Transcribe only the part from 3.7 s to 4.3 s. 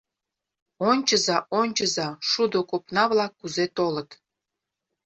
толыт!